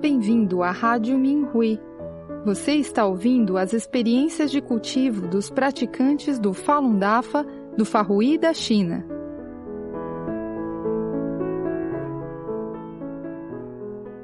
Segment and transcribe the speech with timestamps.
[0.00, 1.78] Bem-vindo à Rádio Minhui.
[2.46, 7.44] Você está ouvindo as experiências de cultivo dos praticantes do Falun Dafa
[7.76, 9.04] do Farrui da China.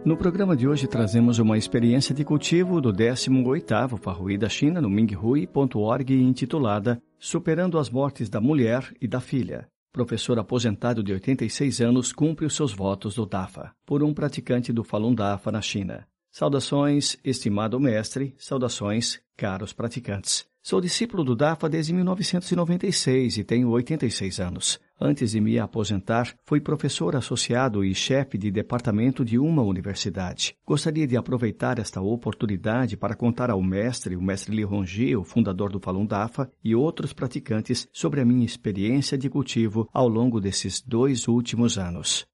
[0.03, 4.89] No programa de hoje trazemos uma experiência de cultivo do 18º Farrui da China no
[4.89, 9.69] minghui.org intitulada Superando as mortes da mulher e da filha.
[9.97, 14.85] Professor aposentado de 86 anos cumpre os seus votos do DAFA por um praticante do
[14.85, 16.07] Falun Dafa na China.
[16.31, 20.45] Saudações, estimado mestre, saudações, caros praticantes.
[20.63, 24.79] Sou discípulo do DAFA desde 1996 e tenho 86 anos.
[24.99, 30.57] Antes de me aposentar, fui professor associado e chefe de departamento de uma universidade.
[30.67, 35.71] Gostaria de aproveitar esta oportunidade para contar ao mestre, o mestre Li Hongji, o fundador
[35.71, 40.81] do Falun Dafa, e outros praticantes sobre a minha experiência de cultivo ao longo desses
[40.81, 42.27] dois últimos anos.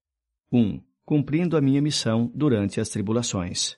[0.49, 0.57] 1.
[0.57, 3.75] Um, cumprindo a minha missão durante as tribulações.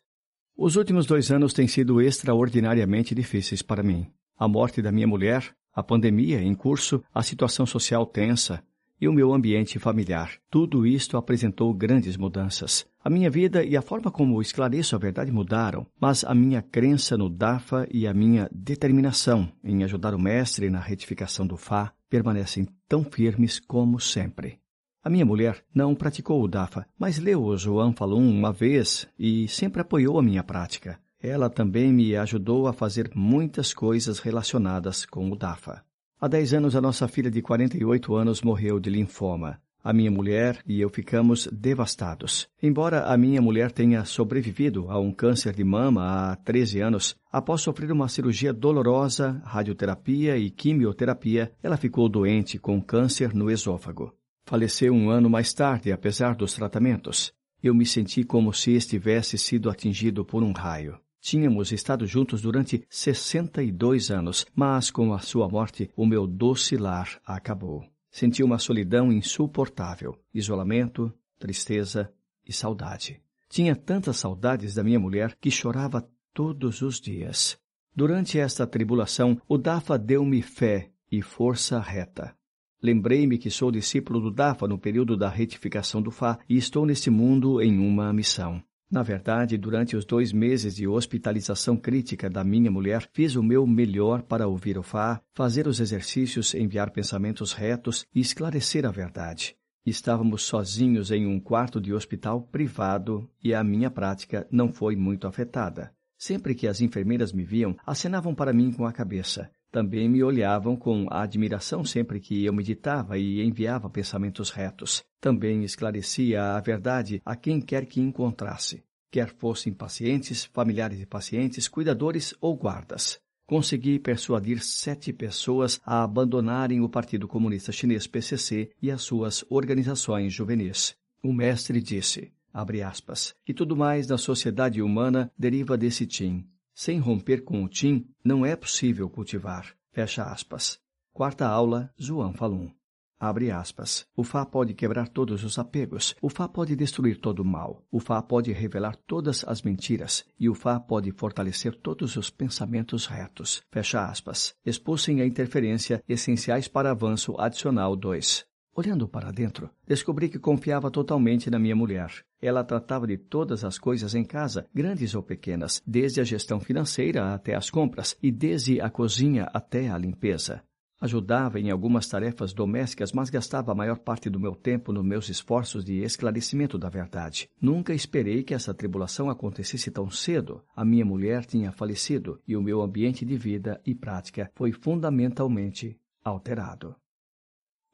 [0.56, 5.56] Os últimos dois anos têm sido extraordinariamente difíceis para mim a morte da minha mulher,
[5.74, 8.64] a pandemia em curso, a situação social tensa
[9.00, 10.34] e o meu ambiente familiar.
[10.50, 12.86] Tudo isto apresentou grandes mudanças.
[13.04, 17.18] A minha vida e a forma como esclareço a verdade mudaram, mas a minha crença
[17.18, 22.68] no DAFA e a minha determinação em ajudar o mestre na retificação do Fá permanecem
[22.88, 24.60] tão firmes como sempre.
[25.04, 29.48] A minha mulher não praticou o DAFA, mas leu o João Falun uma vez e
[29.48, 31.00] sempre apoiou a minha prática.
[31.22, 35.84] Ela também me ajudou a fazer muitas coisas relacionadas com o DAFA.
[36.20, 39.60] Há 10 anos, a nossa filha de 48 anos morreu de linfoma.
[39.84, 42.48] A minha mulher e eu ficamos devastados.
[42.64, 47.62] Embora a minha mulher tenha sobrevivido a um câncer de mama há 13 anos, após
[47.62, 54.16] sofrer uma cirurgia dolorosa, radioterapia e quimioterapia, ela ficou doente com câncer no esôfago.
[54.46, 57.34] Faleceu um ano mais tarde, apesar dos tratamentos.
[57.62, 60.98] Eu me senti como se estivesse sido atingido por um raio.
[61.26, 67.20] Tínhamos estado juntos durante 62 anos, mas com a sua morte, o meu doce lar
[67.26, 67.84] acabou.
[68.12, 72.14] Senti uma solidão insuportável, isolamento, tristeza
[72.48, 73.20] e saudade.
[73.50, 77.58] Tinha tantas saudades da minha mulher que chorava todos os dias.
[77.96, 82.36] Durante esta tribulação, o Dafa deu-me fé e força reta.
[82.80, 87.10] Lembrei-me que sou discípulo do Dafa no período da retificação do Fá e estou neste
[87.10, 88.64] mundo em uma missão.
[88.90, 93.66] Na verdade, durante os dois meses de hospitalização crítica da minha mulher, fiz o meu
[93.66, 99.56] melhor para ouvir o Fá, fazer os exercícios, enviar pensamentos retos e esclarecer a verdade.
[99.86, 105.28] Estávamos sozinhos em um quarto de hospital privado e a minha prática não foi muito
[105.28, 105.94] afetada.
[106.18, 109.52] Sempre que as enfermeiras me viam, acenavam para mim com a cabeça.
[109.76, 115.04] Também me olhavam com admiração sempre que eu meditava e enviava pensamentos retos.
[115.20, 121.68] Também esclarecia a verdade a quem quer que encontrasse, quer fossem pacientes, familiares de pacientes,
[121.68, 123.20] cuidadores ou guardas.
[123.46, 130.32] Consegui persuadir sete pessoas a abandonarem o Partido Comunista Chinês PCC e as suas organizações
[130.32, 130.96] juvenis.
[131.22, 137.00] O mestre disse, abre aspas, que tudo mais na sociedade humana deriva desse Tim, sem
[137.00, 139.74] romper com o Tim, não é possível cultivar.
[139.92, 140.78] Fecha aspas.
[141.14, 142.70] Quarta aula, João Falun.
[143.18, 144.06] Abre aspas.
[144.16, 146.14] O Fá pode quebrar todos os apegos.
[146.22, 147.82] O Fá pode destruir todo o mal.
[147.90, 150.26] O Fá pode revelar todas as mentiras.
[150.38, 153.64] E o Fá pode fortalecer todos os pensamentos retos.
[153.72, 154.54] Fecha aspas.
[154.66, 158.46] Expulsem a interferência essenciais para avanço adicional 2.
[158.78, 162.12] Olhando para dentro, descobri que confiava totalmente na minha mulher.
[162.42, 167.34] Ela tratava de todas as coisas em casa, grandes ou pequenas, desde a gestão financeira
[167.34, 170.62] até as compras e desde a cozinha até a limpeza.
[171.00, 175.30] Ajudava em algumas tarefas domésticas, mas gastava a maior parte do meu tempo nos meus
[175.30, 177.50] esforços de esclarecimento da verdade.
[177.62, 180.62] Nunca esperei que essa tribulação acontecesse tão cedo.
[180.76, 185.98] A minha mulher tinha falecido e o meu ambiente de vida e prática foi fundamentalmente
[186.22, 186.94] alterado.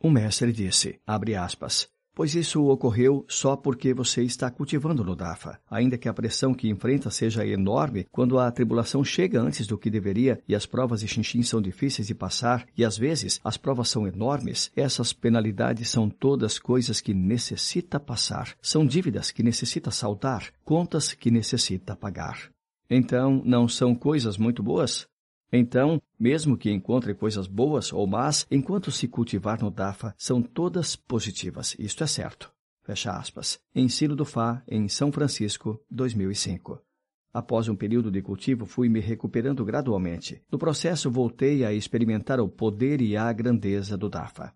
[0.03, 5.59] O mestre disse, abre aspas, pois isso ocorreu só porque você está cultivando no Dafa.
[5.69, 9.91] Ainda que a pressão que enfrenta seja enorme, quando a tribulação chega antes do que
[9.91, 13.89] deveria e as provas de Xinxin são difíceis de passar e às vezes as provas
[13.89, 20.51] são enormes, essas penalidades são todas coisas que necessita passar, são dívidas que necessita saldar,
[20.63, 22.49] contas que necessita pagar.
[22.89, 25.07] Então, não são coisas muito boas?
[25.51, 30.95] Então, mesmo que encontre coisas boas ou más, enquanto se cultivar no Dafa, são todas
[30.95, 31.75] positivas.
[31.77, 32.51] Isto é certo.
[32.83, 33.59] Fecha aspas.
[33.75, 36.81] Ensino do Fá, em São Francisco, 2005.
[37.33, 40.41] Após um período de cultivo, fui me recuperando gradualmente.
[40.51, 44.53] No processo, voltei a experimentar o poder e a grandeza do Dafa.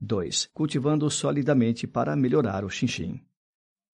[0.00, 0.50] 2.
[0.52, 3.20] Cultivando solidamente para melhorar o xinxim.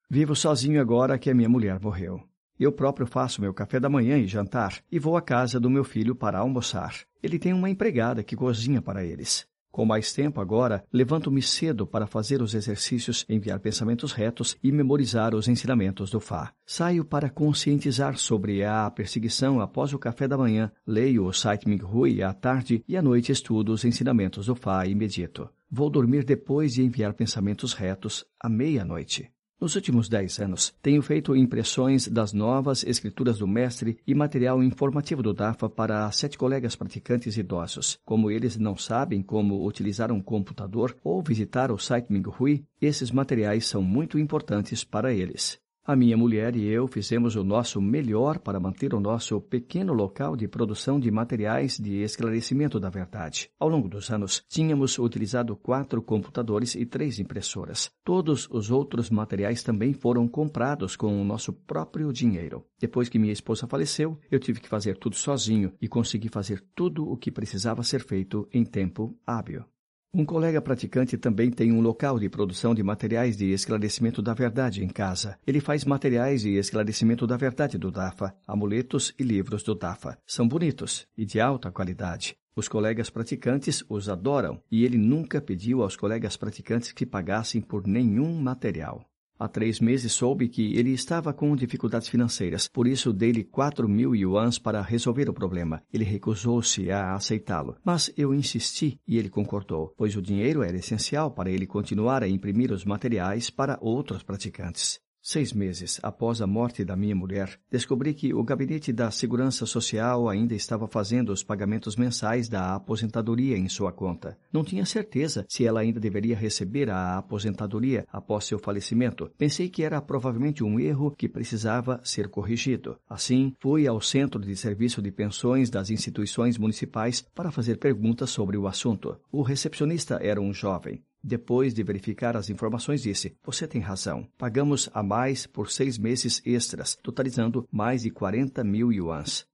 [0.08, 2.29] Vivo sozinho agora que a minha mulher morreu.
[2.60, 5.82] Eu próprio faço meu café da manhã e jantar e vou à casa do meu
[5.82, 6.94] filho para almoçar.
[7.22, 9.48] Ele tem uma empregada que cozinha para eles.
[9.72, 15.34] Com mais tempo agora, levanto-me cedo para fazer os exercícios, enviar pensamentos retos e memorizar
[15.34, 16.52] os ensinamentos do Fá.
[16.66, 22.22] Saio para conscientizar sobre a perseguição após o café da manhã, leio o site Minghui
[22.22, 25.48] à tarde e à noite estudo os ensinamentos do Fá e medito.
[25.70, 29.30] Vou dormir depois de enviar pensamentos retos à meia-noite.
[29.60, 35.22] Nos últimos dez anos, tenho feito impressões das novas escrituras do mestre e material informativo
[35.22, 37.98] do DAFA para sete colegas praticantes idosos.
[38.02, 43.66] Como eles não sabem como utilizar um computador ou visitar o site Minghui, esses materiais
[43.66, 45.60] são muito importantes para eles.
[45.90, 50.36] A minha mulher e eu fizemos o nosso melhor para manter o nosso pequeno local
[50.36, 53.50] de produção de materiais de esclarecimento da verdade.
[53.58, 57.90] Ao longo dos anos, tínhamos utilizado quatro computadores e três impressoras.
[58.04, 62.64] Todos os outros materiais também foram comprados com o nosso próprio dinheiro.
[62.78, 67.04] Depois que minha esposa faleceu, eu tive que fazer tudo sozinho e consegui fazer tudo
[67.04, 69.64] o que precisava ser feito em tempo hábil.
[70.12, 74.82] Um colega praticante também tem um local de produção de materiais de esclarecimento da verdade
[74.82, 75.38] em casa.
[75.46, 80.18] Ele faz materiais de esclarecimento da verdade do DAFA, amuletos e livros do DAFA.
[80.26, 82.34] São bonitos e de alta qualidade.
[82.56, 87.86] Os colegas praticantes os adoram e ele nunca pediu aos colegas praticantes que pagassem por
[87.86, 89.09] nenhum material.
[89.42, 94.14] Há três meses soube que ele estava com dificuldades financeiras, por isso dei-lhe quatro mil
[94.14, 95.82] yuans para resolver o problema.
[95.90, 101.30] Ele recusou-se a aceitá-lo, mas eu insisti e ele concordou, pois o dinheiro era essencial
[101.30, 105.00] para ele continuar a imprimir os materiais para outros praticantes.
[105.22, 110.30] Seis meses após a morte da minha mulher, descobri que o Gabinete da Segurança Social
[110.30, 114.38] ainda estava fazendo os pagamentos mensais da aposentadoria em sua conta.
[114.50, 119.30] Não tinha certeza se ela ainda deveria receber a aposentadoria após seu falecimento.
[119.36, 122.98] Pensei que era provavelmente um erro que precisava ser corrigido.
[123.06, 128.56] Assim, fui ao Centro de Serviço de Pensões das instituições municipais para fazer perguntas sobre
[128.56, 129.18] o assunto.
[129.30, 131.02] O recepcionista era um jovem.
[131.22, 134.26] Depois de verificar as informações, disse: Você tem razão.
[134.38, 139.46] Pagamos a mais por seis meses extras, totalizando mais de 40 mil yuans.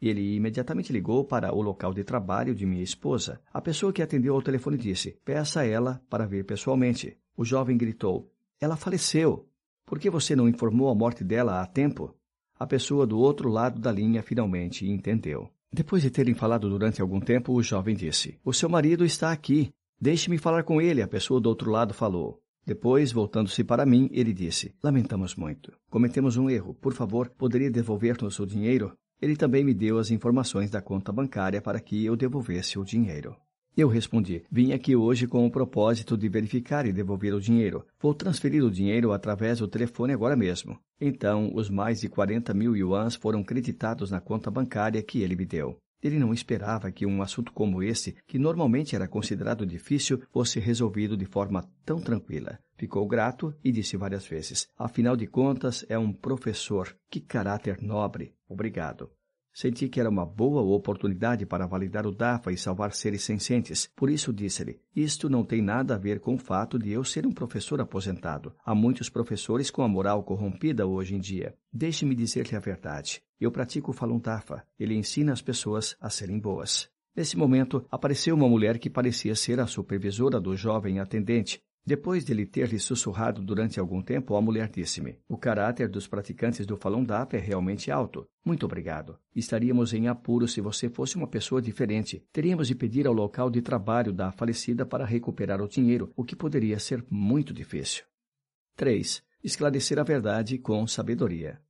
[0.00, 3.38] Ele imediatamente ligou para o local de trabalho de minha esposa.
[3.52, 7.18] A pessoa que atendeu ao telefone disse: Peça a ela para ver pessoalmente.
[7.36, 9.46] O jovem gritou: Ela faleceu.
[9.84, 12.14] Por que você não informou a morte dela a tempo?
[12.58, 15.50] A pessoa do outro lado da linha finalmente entendeu.
[15.72, 19.70] Depois de terem falado durante algum tempo, o jovem disse: O seu marido está aqui.
[20.02, 22.40] Deixe-me falar com ele, a pessoa do outro lado falou.
[22.64, 25.72] Depois, voltando-se para mim, ele disse: Lamentamos muito.
[25.90, 26.72] Cometemos um erro.
[26.72, 28.96] Por favor, poderia devolver-nos o dinheiro?
[29.20, 33.36] Ele também me deu as informações da conta bancária para que eu devolvesse o dinheiro.
[33.76, 37.84] Eu respondi: Vim aqui hoje com o propósito de verificar e devolver o dinheiro.
[38.00, 40.78] Vou transferir o dinheiro através do telefone agora mesmo.
[40.98, 45.44] Então, os mais de 40 mil yuans foram creditados na conta bancária que ele me
[45.44, 45.76] deu.
[46.02, 51.16] Ele não esperava que um assunto como esse, que normalmente era considerado difícil, fosse resolvido
[51.16, 52.58] de forma tão tranquila.
[52.76, 56.96] Ficou grato e disse várias vezes: Afinal de contas, é um professor.
[57.10, 58.34] Que caráter nobre.
[58.48, 59.10] Obrigado.
[59.52, 63.90] Senti que era uma boa oportunidade para validar o DAFA e salvar seres sencientes.
[63.96, 67.26] Por isso disse-lhe: Isto não tem nada a ver com o fato de eu ser
[67.26, 68.54] um professor aposentado.
[68.64, 71.54] Há muitos professores com a moral corrompida hoje em dia.
[71.72, 73.22] Deixe-me dizer-lhe a verdade.
[73.40, 74.64] Eu pratico o Falun Dafa.
[74.78, 76.88] Ele ensina as pessoas a serem boas.
[77.14, 81.60] Nesse momento, apareceu uma mulher que parecia ser a supervisora do jovem atendente.
[81.90, 86.06] Depois de ele ter lhe sussurrado durante algum tempo, a mulher disse-me: O caráter dos
[86.06, 88.28] praticantes do Falun Dafa é realmente alto.
[88.44, 89.18] Muito obrigado.
[89.34, 92.24] Estaríamos em apuro se você fosse uma pessoa diferente.
[92.32, 96.36] Teríamos de pedir ao local de trabalho da falecida para recuperar o dinheiro, o que
[96.36, 98.04] poderia ser muito difícil.
[98.76, 99.20] 3.
[99.42, 101.60] Esclarecer a verdade com sabedoria.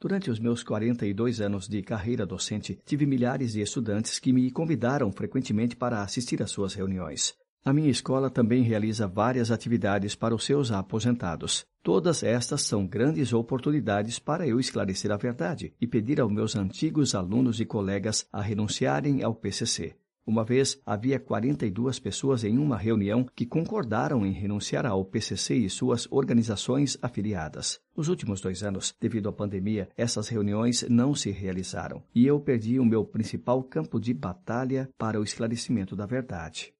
[0.00, 5.12] Durante os meus 42 anos de carreira docente, tive milhares de estudantes que me convidaram
[5.12, 7.40] frequentemente para assistir às suas reuniões.
[7.64, 11.64] A minha escola também realiza várias atividades para os seus aposentados.
[11.80, 17.14] Todas estas são grandes oportunidades para eu esclarecer a verdade e pedir aos meus antigos
[17.14, 19.94] alunos e colegas a renunciarem ao PCC.
[20.26, 25.70] Uma vez havia 42 pessoas em uma reunião que concordaram em renunciar ao PCC e
[25.70, 27.80] suas organizações afiliadas.
[27.96, 32.80] Nos últimos dois anos, devido à pandemia, essas reuniões não se realizaram e eu perdi
[32.80, 36.72] o meu principal campo de batalha para o esclarecimento da verdade.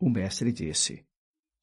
[0.00, 1.04] O mestre disse,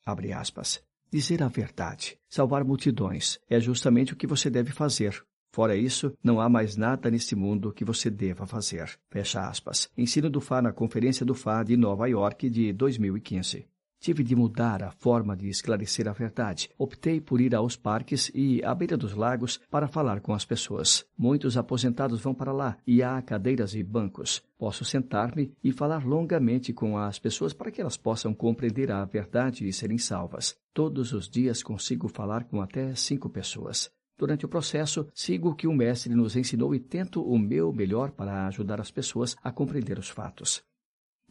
[0.06, 5.26] abre aspas, dizer a verdade, salvar multidões, é justamente o que você deve fazer.
[5.54, 9.00] Fora isso, não há mais nada neste mundo que você deva fazer.
[9.10, 9.90] Fecha aspas.
[9.98, 13.66] Ensino do Fá na Conferência do Fá de Nova York de 2015.
[14.06, 16.70] Tive de mudar a forma de esclarecer a verdade.
[16.78, 21.04] Optei por ir aos parques e à beira dos lagos para falar com as pessoas.
[21.18, 24.44] Muitos aposentados vão para lá e há cadeiras e bancos.
[24.60, 29.68] Posso sentar-me e falar longamente com as pessoas para que elas possam compreender a verdade
[29.68, 30.56] e serem salvas.
[30.72, 33.90] Todos os dias consigo falar com até cinco pessoas.
[34.20, 38.12] Durante o processo, sigo o que o Mestre nos ensinou e tento o meu melhor
[38.12, 40.64] para ajudar as pessoas a compreender os fatos.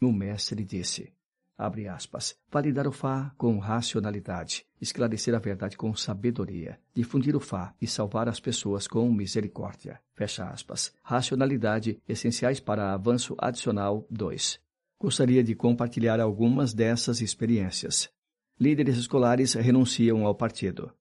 [0.01, 1.14] O Mestre disse:
[1.57, 7.73] abre aspas, validar o Fá com racionalidade, esclarecer a verdade com sabedoria, difundir o Fá
[7.81, 10.93] e salvar as pessoas com misericórdia, fecha aspas.
[11.01, 14.59] Racionalidade, essenciais para avanço adicional 2.
[14.99, 18.09] Gostaria de compartilhar algumas dessas experiências.
[18.59, 20.91] Líderes escolares renunciam ao partido.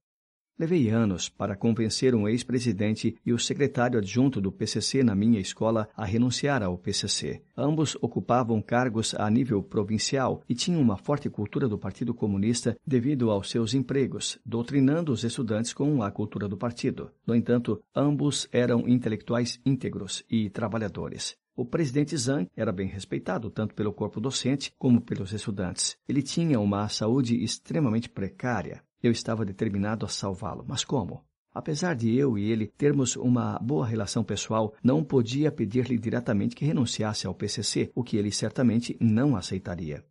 [0.57, 5.89] Levei anos para convencer um ex-presidente e o secretário adjunto do PCC na minha escola
[5.97, 7.43] a renunciar ao PCC.
[7.57, 13.33] Ambos ocupavam cargos a nível provincial e tinham uma forte cultura do Partido Comunista devido
[13.33, 17.11] aos seus empregos, doutrinando os estudantes com a cultura do partido.
[17.27, 21.37] No entanto, ambos eram intelectuais íntegros e trabalhadores.
[21.57, 25.97] O presidente Zhang era bem respeitado tanto pelo corpo docente como pelos estudantes.
[26.09, 28.83] Ele tinha uma saúde extremamente precária.
[29.05, 31.27] Eu estava determinado a salvá-lo, mas como?
[31.53, 36.65] Apesar de eu e ele termos uma boa relação pessoal, não podia pedir-lhe diretamente que
[36.65, 40.03] renunciasse ao PCC, o que ele certamente não aceitaria.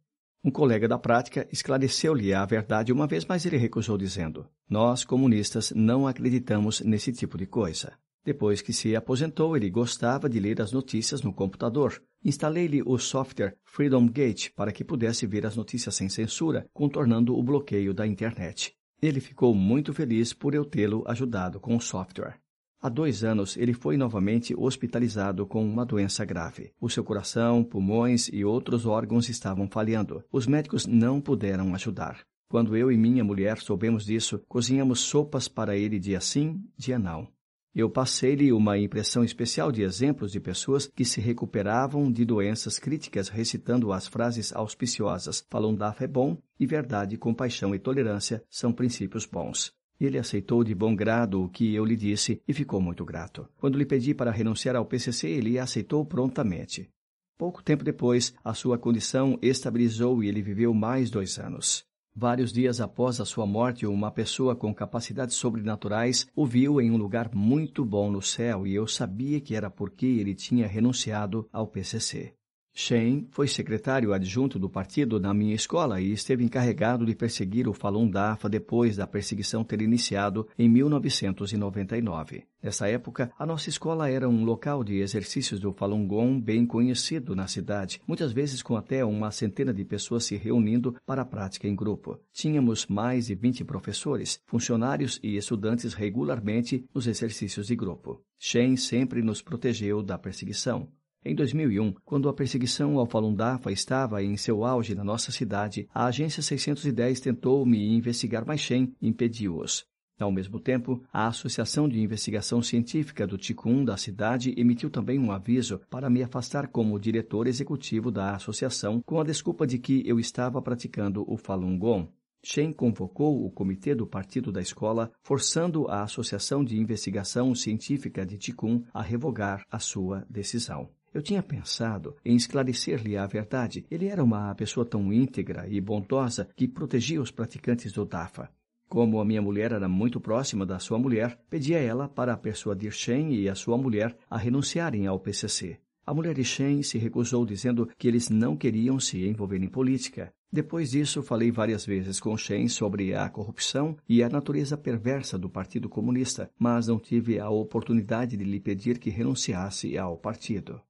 [0.43, 5.71] Um colega da prática esclareceu-lhe a verdade uma vez, mas ele recusou, dizendo: Nós, comunistas,
[5.75, 7.93] não acreditamos nesse tipo de coisa.
[8.23, 11.99] Depois que se aposentou, ele gostava de ler as notícias no computador.
[12.23, 17.41] Instalei-lhe o software Freedom Gate para que pudesse ver as notícias sem censura, contornando o
[17.41, 18.77] bloqueio da internet.
[19.03, 22.39] Ele ficou muito feliz por eu tê-lo ajudado com o software.
[22.81, 26.71] Há dois anos, ele foi novamente hospitalizado com uma doença grave.
[26.79, 30.23] O seu coração, pulmões e outros órgãos estavam falhando.
[30.31, 32.21] Os médicos não puderam ajudar.
[32.47, 37.27] Quando eu e minha mulher soubemos disso, cozinhamos sopas para ele dia sim, dia não.
[37.75, 43.29] Eu passei-lhe uma impressão especial de exemplos de pessoas que se recuperavam de doenças críticas
[43.29, 49.73] recitando as frases auspiciosas Falun-Dafa é bom e verdade, compaixão e tolerância são princípios bons.
[49.99, 53.49] Ele aceitou de bom grado o que eu lhe disse e ficou muito grato.
[53.57, 56.91] Quando lhe pedi para renunciar ao PCC, ele aceitou prontamente.
[57.39, 61.83] Pouco tempo depois, a sua condição estabilizou e ele viveu mais dois anos.
[62.15, 66.97] Vários dias após a sua morte, uma pessoa com capacidades sobrenaturais o viu em um
[66.97, 71.65] lugar muito bom no céu e eu sabia que era porque ele tinha renunciado ao
[71.65, 72.35] PCC.
[72.75, 77.73] Shane foi secretário adjunto do partido na minha escola e esteve encarregado de perseguir o
[77.73, 82.45] Falun Dafa depois da perseguição ter iniciado em 1999.
[82.63, 87.35] Nessa época, a nossa escola era um local de exercícios do Falun Gong bem conhecido
[87.35, 91.67] na cidade, muitas vezes com até uma centena de pessoas se reunindo para a prática
[91.67, 92.19] em grupo.
[92.31, 98.19] Tínhamos mais de 20 professores, funcionários e estudantes regularmente nos exercícios de grupo.
[98.39, 100.87] Shane sempre nos protegeu da perseguição.
[101.25, 105.87] Em 2001, quando a perseguição ao Falun Dafa estava em seu auge na nossa cidade,
[105.93, 109.85] a Agência 610 tentou me investigar, mas Shen impediu-os.
[110.19, 115.31] Ao mesmo tempo, a Associação de Investigação Científica do Ticum da cidade emitiu também um
[115.31, 120.19] aviso para me afastar como diretor executivo da associação com a desculpa de que eu
[120.19, 122.09] estava praticando o Falun Gong.
[122.43, 128.37] Shen convocou o comitê do partido da escola, forçando a Associação de Investigação Científica de
[128.37, 130.89] Ticum a revogar a sua decisão.
[131.13, 133.85] Eu tinha pensado em esclarecer-lhe a verdade.
[133.91, 138.49] Ele era uma pessoa tão íntegra e bondosa que protegia os praticantes do DAFA.
[138.89, 142.91] Como a minha mulher era muito próxima da sua mulher, pedi a ela para persuadir
[142.91, 145.77] Shen e a sua mulher a renunciarem ao PCC.
[146.05, 150.33] A mulher de Shen se recusou, dizendo que eles não queriam se envolver em política.
[150.51, 155.49] Depois disso, falei várias vezes com Shen sobre a corrupção e a natureza perversa do
[155.49, 160.81] Partido Comunista, mas não tive a oportunidade de lhe pedir que renunciasse ao partido.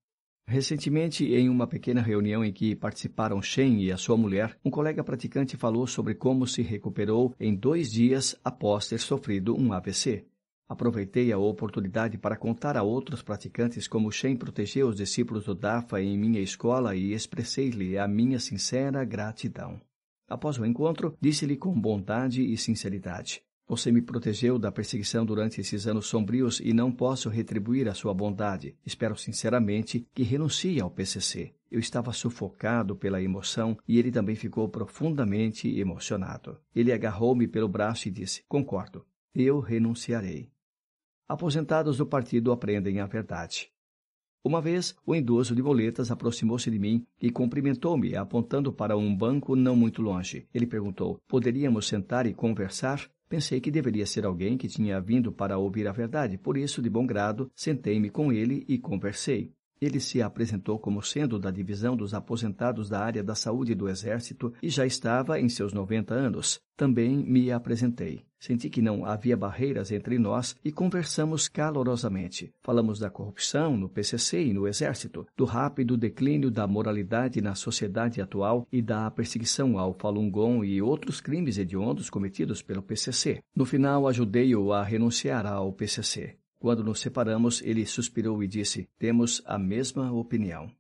[0.46, 5.04] Recentemente, em uma pequena reunião em que participaram Shen e a sua mulher, um colega
[5.04, 10.26] praticante falou sobre como se recuperou em dois dias após ter sofrido um AVC.
[10.68, 16.02] Aproveitei a oportunidade para contar a outros praticantes como Shen protegeu os discípulos do DAFA
[16.02, 19.80] em minha escola e expressei-lhe a minha sincera gratidão.
[20.28, 25.88] Após o encontro, disse-lhe com bondade e sinceridade: você me protegeu da perseguição durante esses
[25.88, 28.76] anos sombrios e não posso retribuir a sua bondade.
[28.86, 31.54] Espero sinceramente que renuncie ao PCC.
[31.72, 36.60] Eu estava sufocado pela emoção e ele também ficou profundamente emocionado.
[36.76, 40.52] Ele agarrou-me pelo braço e disse: Concordo, eu renunciarei.
[41.28, 43.72] Aposentados do partido aprendem a verdade.
[44.44, 49.56] Uma vez, o idoso de boletas aproximou-se de mim e cumprimentou-me, apontando para um banco
[49.56, 50.46] não muito longe.
[50.54, 53.10] Ele perguntou: Poderíamos sentar e conversar?
[53.34, 56.88] Pensei que deveria ser alguém que tinha vindo para ouvir a verdade, por isso, de
[56.88, 59.52] bom grado, sentei-me com ele e conversei.
[59.84, 64.54] Ele se apresentou como sendo da divisão dos aposentados da área da saúde do Exército
[64.64, 66.62] e já estava em seus 90 anos.
[66.78, 68.24] Também me apresentei.
[68.40, 72.54] Senti que não havia barreiras entre nós e conversamos calorosamente.
[72.62, 78.22] Falamos da corrupção no PCC e no Exército, do rápido declínio da moralidade na sociedade
[78.22, 83.42] atual e da perseguição ao Falun Gong e outros crimes hediondos cometidos pelo PCC.
[83.54, 86.38] No final, ajudei-o a renunciar ao PCC.
[86.64, 90.72] Quando nos separamos, ele suspirou e disse: Temos a mesma opinião.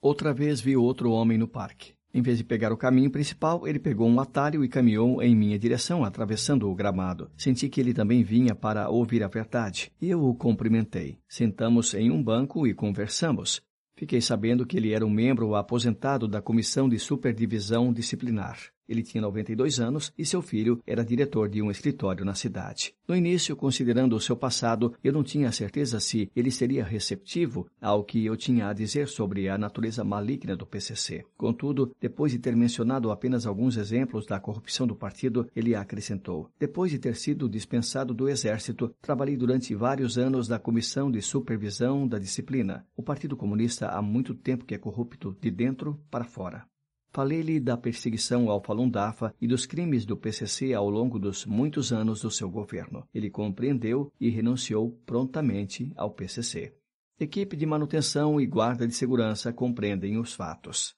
[0.00, 1.94] Outra vez vi outro homem no parque.
[2.14, 5.58] Em vez de pegar o caminho principal, ele pegou um atalho e caminhou em minha
[5.58, 7.32] direção, atravessando o gramado.
[7.36, 9.90] Senti que ele também vinha para ouvir a verdade.
[10.00, 11.18] Eu o cumprimentei.
[11.28, 13.60] Sentamos em um banco e conversamos.
[13.96, 18.73] Fiquei sabendo que ele era um membro aposentado da Comissão de Superdivisão Disciplinar.
[18.88, 22.94] Ele tinha 92 anos e seu filho era diretor de um escritório na cidade.
[23.06, 28.04] No início, considerando o seu passado, eu não tinha certeza se ele seria receptivo ao
[28.04, 31.24] que eu tinha a dizer sobre a natureza maligna do PCC.
[31.36, 36.90] Contudo, depois de ter mencionado apenas alguns exemplos da corrupção do partido, ele acrescentou: Depois
[36.90, 42.18] de ter sido dispensado do exército, trabalhei durante vários anos na Comissão de Supervisão da
[42.18, 42.86] Disciplina.
[42.96, 46.66] O Partido Comunista há muito tempo que é corrupto de dentro para fora.
[47.14, 51.92] Falei-lhe da perseguição ao Falun Dafa e dos crimes do PCC ao longo dos muitos
[51.92, 53.06] anos do seu governo.
[53.14, 56.74] Ele compreendeu e renunciou prontamente ao PCC.
[57.20, 60.96] Equipe de manutenção e guarda de segurança compreendem os fatos.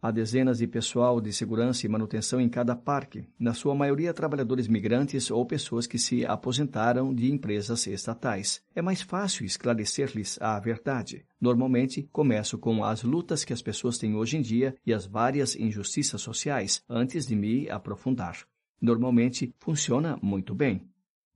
[0.00, 4.68] Há dezenas de pessoal de segurança e manutenção em cada parque, na sua maioria trabalhadores
[4.68, 8.62] migrantes ou pessoas que se aposentaram de empresas estatais.
[8.76, 11.26] É mais fácil esclarecer-lhes a verdade.
[11.40, 15.56] Normalmente, começo com as lutas que as pessoas têm hoje em dia e as várias
[15.56, 18.46] injustiças sociais, antes de me aprofundar.
[18.80, 20.88] Normalmente, funciona muito bem.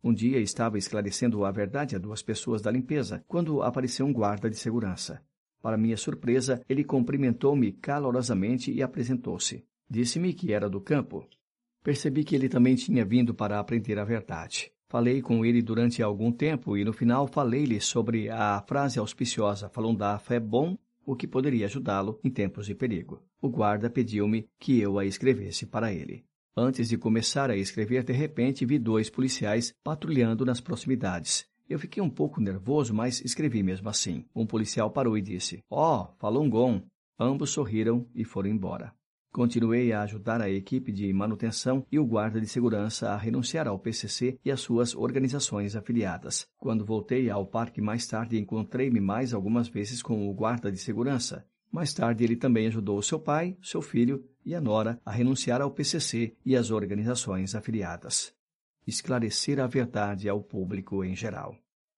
[0.04, 4.48] Um dia estava esclarecendo a verdade a duas pessoas da limpeza, quando apareceu um guarda
[4.48, 5.20] de segurança.
[5.62, 9.64] Para minha surpresa, ele cumprimentou-me calorosamente e apresentou-se.
[9.88, 11.24] Disse-me que era do campo.
[11.84, 14.72] Percebi que ele também tinha vindo para aprender a verdade.
[14.88, 19.94] Falei com ele durante algum tempo e no final falei-lhe sobre a frase auspiciosa Falun
[19.94, 23.22] Dafa é bom, o que poderia ajudá-lo em tempos de perigo.
[23.40, 26.24] O guarda pediu-me que eu a escrevesse para ele.
[26.56, 31.46] Antes de começar a escrever, de repente vi dois policiais patrulhando nas proximidades.
[31.68, 34.24] Eu fiquei um pouco nervoso, mas escrevi mesmo assim.
[34.34, 36.82] Um policial parou e disse: Ó, oh, Falun.
[37.18, 38.92] Ambos sorriram e foram embora.
[39.32, 43.78] Continuei a ajudar a equipe de manutenção e o guarda de segurança a renunciar ao
[43.78, 46.46] PCC e às suas organizações afiliadas.
[46.58, 51.46] Quando voltei ao parque mais tarde, encontrei-me mais algumas vezes com o guarda de segurança.
[51.70, 55.70] Mais tarde, ele também ajudou seu pai, seu filho e a nora a renunciar ao
[55.70, 58.34] PCC e às organizações afiliadas.
[58.86, 61.56] Esclarecer a verdade ao público em geral.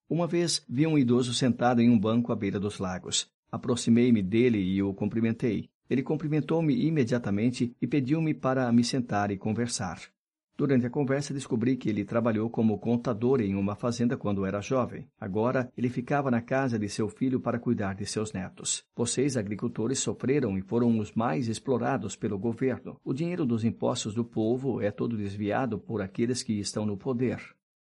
[0.09, 3.29] Uma vez vi um idoso sentado em um banco à beira dos lagos.
[3.51, 5.71] Aproximei-me dele e o cumprimentei.
[5.89, 10.14] Ele cumprimentou-me imediatamente e pediu-me para me sentar e conversar.
[10.57, 15.09] Durante a conversa descobri que ele trabalhou como contador em uma fazenda quando era jovem.
[15.21, 18.85] Agora ele ficava na casa de seu filho para cuidar de seus netos.
[18.95, 23.01] Vocês, agricultores, sofreram e foram os mais explorados pelo governo.
[23.05, 27.41] O dinheiro dos impostos do povo é todo desviado por aqueles que estão no poder.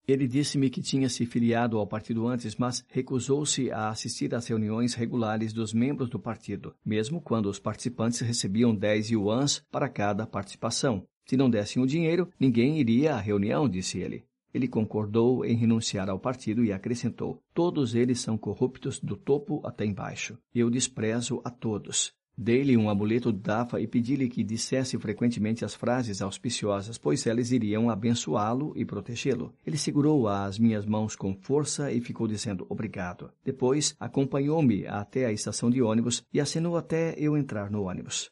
[0.06, 4.93] Ele disse-me que tinha se filiado ao partido antes, mas recusou-se a assistir às reuniões
[4.93, 11.06] regulares dos membros do partido, mesmo quando os participantes recebiam 10 yuans para cada participação.
[11.26, 14.24] Se não dessem o dinheiro, ninguém iria à reunião, disse ele.
[14.54, 19.86] Ele concordou em renunciar ao partido e acrescentou: Todos eles são corruptos do topo até
[19.86, 20.38] embaixo.
[20.54, 22.14] Eu desprezo a todos.
[22.36, 27.92] Dei-lhe um amuleto Dafa e pedi-lhe que dissesse frequentemente as frases auspiciosas, pois elas iriam
[27.92, 29.54] abençoá-lo e protegê-lo.
[29.66, 33.32] Ele segurou as minhas mãos com força e ficou dizendo obrigado.
[33.46, 38.32] Depois, acompanhou-me até a estação de ônibus e acenou até eu entrar no ônibus.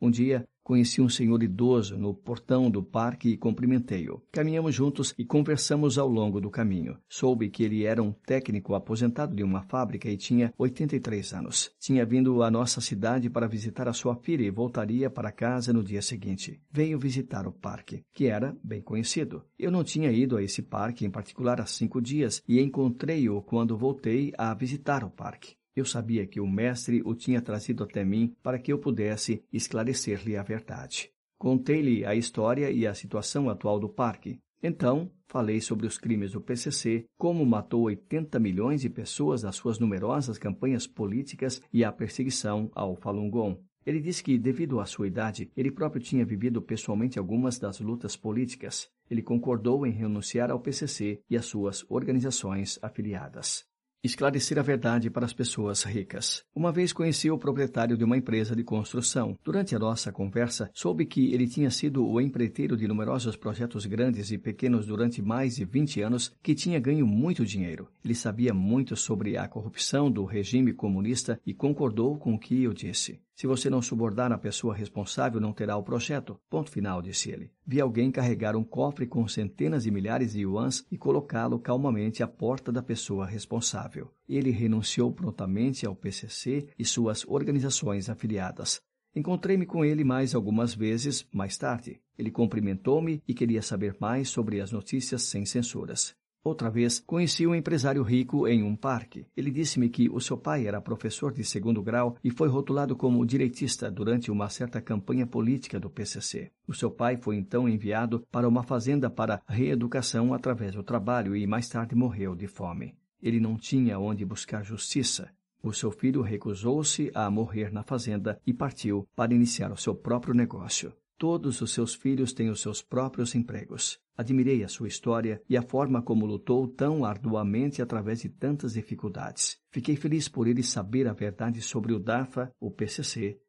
[0.00, 4.20] Um dia, Conheci um senhor idoso no portão do parque e cumprimentei-o.
[4.30, 6.98] Caminhamos juntos e conversamos ao longo do caminho.
[7.08, 11.70] Soube que ele era um técnico aposentado de uma fábrica e tinha 83 anos.
[11.80, 15.82] Tinha vindo à nossa cidade para visitar a sua filha e voltaria para casa no
[15.82, 16.60] dia seguinte.
[16.70, 19.42] Veio visitar o parque, que era bem conhecido.
[19.58, 23.78] Eu não tinha ido a esse parque em particular há cinco dias e encontrei-o quando
[23.78, 25.56] voltei a visitar o parque.
[25.78, 30.36] Eu sabia que o Mestre o tinha trazido até mim para que eu pudesse esclarecer-lhe
[30.36, 31.08] a verdade.
[31.38, 34.40] Contei-lhe a história e a situação atual do parque.
[34.60, 39.78] Então, falei sobre os crimes do PCC, como matou 80 milhões de pessoas nas suas
[39.78, 43.60] numerosas campanhas políticas e a perseguição ao Falun Gong.
[43.86, 48.16] Ele disse que, devido à sua idade, ele próprio tinha vivido pessoalmente algumas das lutas
[48.16, 48.90] políticas.
[49.08, 53.64] Ele concordou em renunciar ao PCC e às suas organizações afiliadas.
[54.02, 56.44] Esclarecer a verdade para as pessoas ricas.
[56.54, 59.36] Uma vez conheci o proprietário de uma empresa de construção.
[59.42, 64.30] Durante a nossa conversa, soube que ele tinha sido o empreiteiro de numerosos projetos grandes
[64.30, 67.88] e pequenos durante mais de 20 anos, que tinha ganho muito dinheiro.
[68.04, 72.72] Ele sabia muito sobre a corrupção do regime comunista e concordou com o que eu
[72.72, 73.20] disse.
[73.34, 76.40] Se você não subornar a pessoa responsável, não terá o projeto.
[76.48, 77.50] Ponto final, disse ele.
[77.70, 82.26] Vi alguém carregar um cofre com centenas de milhares de yuans e colocá-lo calmamente à
[82.26, 84.10] porta da pessoa responsável.
[84.26, 88.80] Ele renunciou prontamente ao PCC e suas organizações afiliadas.
[89.14, 92.00] Encontrei-me com ele mais algumas vezes mais tarde.
[92.16, 96.16] Ele cumprimentou-me e queria saber mais sobre as notícias sem censuras.
[96.44, 99.26] Outra vez, conheci um empresário rico em um parque.
[99.36, 103.26] Ele disse-me que o seu pai era professor de segundo grau e foi rotulado como
[103.26, 106.50] direitista durante uma certa campanha política do PCC.
[106.66, 111.46] O seu pai foi então enviado para uma fazenda para reeducação através do trabalho e
[111.46, 112.94] mais tarde morreu de fome.
[113.20, 115.28] Ele não tinha onde buscar justiça.
[115.60, 120.32] O seu filho recusou-se a morrer na fazenda e partiu para iniciar o seu próprio
[120.32, 120.92] negócio.
[121.18, 123.98] Todos os seus filhos têm os seus próprios empregos.
[124.18, 129.56] Admirei a sua história e a forma como lutou tão arduamente através de tantas dificuldades.
[129.70, 133.40] Fiquei feliz por ele saber a verdade sobre o DAFA, o PCC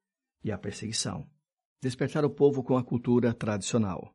[0.44, 1.28] e a perseguição.
[1.82, 4.14] Despertar o povo com a cultura tradicional.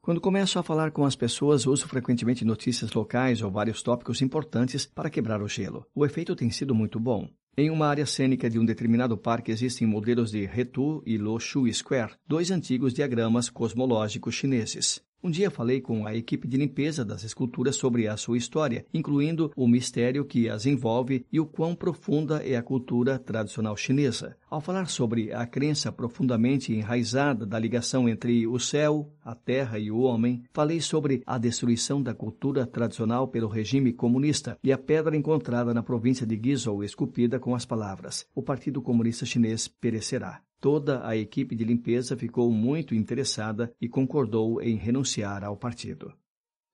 [0.00, 4.84] Quando começo a falar com as pessoas, uso frequentemente notícias locais ou vários tópicos importantes
[4.84, 5.86] para quebrar o gelo.
[5.94, 7.30] O efeito tem sido muito bom.
[7.56, 11.72] Em uma área cênica de um determinado parque existem modelos de Retu e Lo Shu
[11.72, 15.00] Square, dois antigos diagramas cosmológicos chineses.
[15.24, 19.50] Um dia falei com a equipe de limpeza das esculturas sobre a sua história, incluindo
[19.56, 24.36] o mistério que as envolve e o quão profunda é a cultura tradicional chinesa.
[24.50, 29.90] Ao falar sobre a crença profundamente enraizada da ligação entre o céu, a terra e
[29.90, 35.16] o homem, falei sobre a destruição da cultura tradicional pelo regime comunista e a pedra
[35.16, 40.42] encontrada na província de Guizhou esculpida com as palavras: O Partido Comunista Chinês perecerá.
[40.64, 46.10] Toda a equipe de limpeza ficou muito interessada e concordou em renunciar ao partido.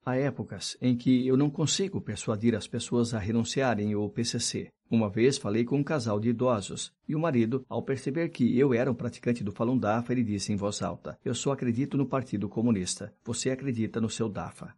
[0.07, 4.68] Há épocas em que eu não consigo persuadir as pessoas a renunciarem ao PCC.
[4.88, 8.72] Uma vez falei com um casal de idosos e o marido, ao perceber que eu
[8.72, 12.07] era um praticante do Falun Dafa, ele disse em voz alta: Eu só acredito no
[12.07, 13.12] Partido Comunista.
[13.24, 14.72] Você acredita no seu Dafa.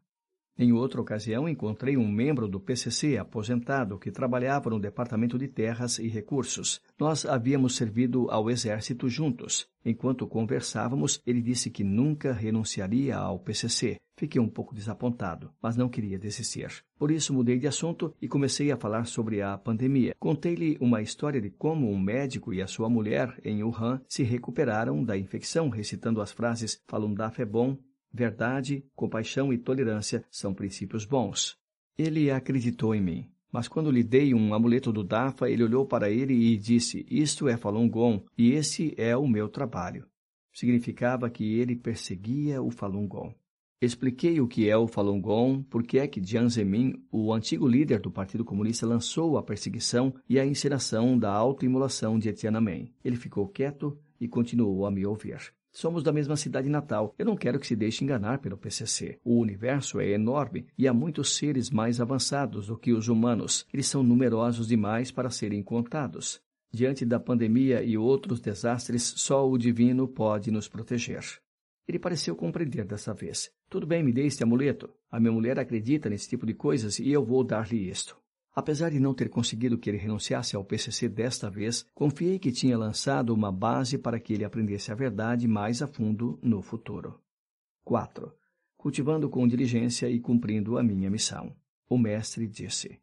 [0.59, 5.99] Em outra ocasião, encontrei um membro do PCC aposentado que trabalhava no Departamento de Terras
[5.99, 6.81] e Recursos.
[6.99, 9.67] Nós havíamos servido ao Exército juntos.
[9.85, 13.97] Enquanto conversávamos, ele disse que nunca renunciaria ao PCC.
[14.17, 16.69] Fiquei um pouco desapontado, mas não queria desistir.
[16.99, 20.15] Por isso mudei de assunto e comecei a falar sobre a pandemia.
[20.19, 25.03] Contei-lhe uma história de como um médico e a sua mulher em Wuhan se recuperaram
[25.03, 27.79] da infecção, recitando as frases Falun Dafa é bom,
[28.12, 31.57] Verdade, compaixão e tolerância são princípios bons.
[31.96, 33.33] Ele acreditou em mim.
[33.53, 37.48] Mas quando lhe dei um amuleto do Dafa, ele olhou para ele e disse: Isto
[37.48, 40.07] é Falun Gong e esse é o meu trabalho.
[40.55, 43.35] Significava que ele perseguia o Falun Gong.
[43.81, 47.66] Expliquei o que é o Falun Gong, por que é que Jiang Zemin, o antigo
[47.66, 52.92] líder do Partido Comunista, lançou a perseguição e a encenação da autoimolação de Tiananmen.
[53.05, 55.53] Ele ficou quieto e continuou a me ouvir.
[55.73, 57.15] Somos da mesma cidade natal.
[57.19, 59.19] Eu não quero que se deixe enganar pelo PCC.
[59.25, 63.67] O universo é enorme e há muitos seres mais avançados do que os humanos.
[63.73, 66.43] Eles são numerosos demais para serem contados.
[66.71, 71.25] Diante da pandemia e outros desastres, só o divino pode nos proteger.
[71.89, 73.51] Ele pareceu compreender dessa vez.
[73.71, 74.91] Tudo bem, me dê este amuleto.
[75.11, 78.17] A minha mulher acredita nesse tipo de coisas e eu vou dar-lhe isto.
[78.55, 82.77] Apesar de não ter conseguido que ele renunciasse ao PCC desta vez, confiei que tinha
[82.77, 87.19] lançado uma base para que ele aprendesse a verdade mais a fundo no futuro.
[87.83, 88.31] 4.
[88.77, 91.57] Cultivando com diligência e cumprindo a minha missão.
[91.88, 93.01] O mestre disse: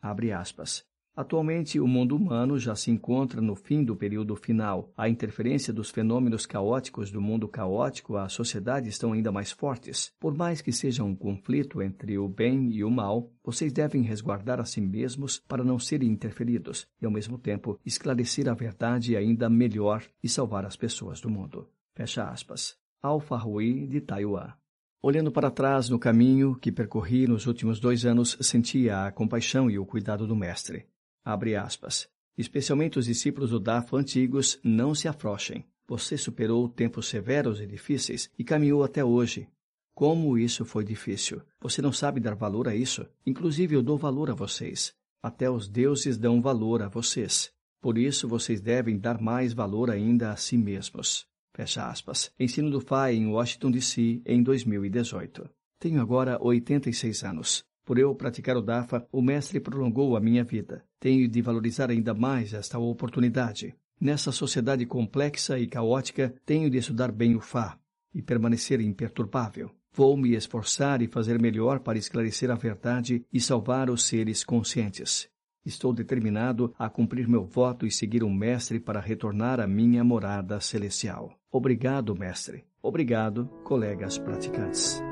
[0.00, 0.84] Abre aspas.
[1.16, 4.92] Atualmente, o mundo humano já se encontra no fim do período final.
[4.94, 10.12] A interferência dos fenômenos caóticos do mundo caótico à sociedade estão ainda mais fortes.
[10.20, 14.60] Por mais que seja um conflito entre o bem e o mal, vocês devem resguardar
[14.60, 19.48] a si mesmos para não serem interferidos e, ao mesmo tempo, esclarecer a verdade ainda
[19.48, 21.66] melhor e salvar as pessoas do mundo.
[21.94, 22.76] Fecha aspas.
[23.00, 24.52] Alfa Rui, de Taiwan.
[25.00, 29.78] Olhando para trás no caminho que percorri nos últimos dois anos, sentia a compaixão e
[29.78, 30.84] o cuidado do Mestre.
[31.26, 32.08] Abre aspas.
[32.38, 35.66] Especialmente os discípulos do DAF antigos, não se afrouxem.
[35.88, 39.48] Você superou tempos severos e difíceis e caminhou até hoje.
[39.92, 41.42] Como isso foi difícil.
[41.60, 43.04] Você não sabe dar valor a isso?
[43.26, 44.94] Inclusive, eu dou valor a vocês.
[45.20, 47.50] Até os deuses dão valor a vocês.
[47.80, 51.26] Por isso, vocês devem dar mais valor ainda a si mesmos.
[51.52, 52.30] Fecha aspas.
[52.38, 55.50] Ensino do FAI em Washington, D.C., em 2018.
[55.80, 57.64] Tenho agora 86 anos.
[57.84, 60.85] Por eu praticar o DAFA, o mestre prolongou a minha vida.
[60.98, 63.74] Tenho de valorizar ainda mais esta oportunidade.
[64.00, 67.78] Nessa sociedade complexa e caótica, tenho de estudar bem o Fá
[68.14, 69.70] e permanecer imperturbável.
[69.92, 75.28] Vou me esforçar e fazer melhor para esclarecer a verdade e salvar os seres conscientes.
[75.64, 80.60] Estou determinado a cumprir meu voto e seguir o Mestre para retornar à minha morada
[80.60, 81.32] celestial.
[81.50, 82.64] Obrigado, Mestre.
[82.82, 85.02] Obrigado, colegas praticantes.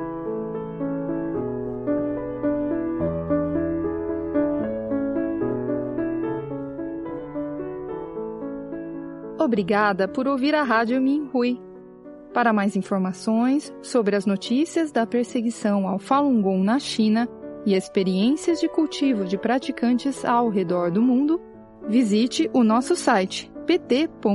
[9.44, 11.60] Obrigada por ouvir a Rádio Minhui.
[12.32, 17.28] Para mais informações sobre as notícias da perseguição ao Falun Gong na China
[17.66, 21.38] e experiências de cultivo de praticantes ao redor do mundo,
[21.86, 24.34] visite o nosso site pt.minhui.org.